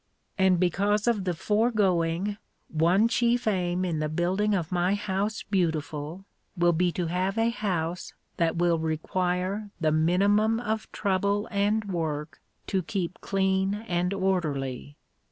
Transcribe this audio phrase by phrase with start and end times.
[0.35, 2.37] And because of the foregoing,
[2.69, 6.25] one chief aim in the building of my house beautiful
[6.57, 12.41] will be to have a house that will require the minimum of trouble and work
[12.65, 14.97] to keep clean and orderly.